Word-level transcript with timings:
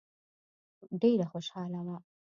ډېره 1.01 1.25
خوشاله 1.31 1.81
وه. 1.87 1.97